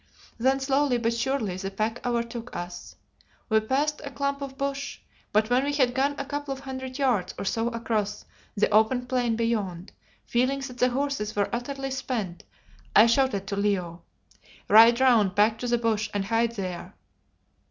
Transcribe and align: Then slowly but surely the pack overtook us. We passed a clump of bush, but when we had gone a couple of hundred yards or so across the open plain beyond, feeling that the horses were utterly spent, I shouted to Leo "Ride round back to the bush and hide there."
Then 0.39 0.59
slowly 0.59 0.97
but 0.97 1.13
surely 1.13 1.57
the 1.57 1.69
pack 1.69 2.03
overtook 2.03 2.55
us. 2.55 2.95
We 3.49 3.59
passed 3.59 4.01
a 4.03 4.09
clump 4.09 4.41
of 4.41 4.57
bush, 4.57 4.97
but 5.31 5.51
when 5.51 5.63
we 5.63 5.73
had 5.73 5.93
gone 5.93 6.15
a 6.17 6.25
couple 6.25 6.51
of 6.51 6.61
hundred 6.61 6.97
yards 6.97 7.35
or 7.37 7.45
so 7.45 7.67
across 7.67 8.25
the 8.57 8.67
open 8.71 9.05
plain 9.05 9.35
beyond, 9.35 9.91
feeling 10.25 10.61
that 10.61 10.79
the 10.79 10.89
horses 10.89 11.35
were 11.35 11.53
utterly 11.53 11.91
spent, 11.91 12.43
I 12.95 13.05
shouted 13.05 13.45
to 13.45 13.55
Leo 13.55 14.01
"Ride 14.67 14.99
round 14.99 15.35
back 15.35 15.59
to 15.59 15.67
the 15.67 15.77
bush 15.77 16.09
and 16.15 16.25
hide 16.25 16.55
there." 16.55 16.95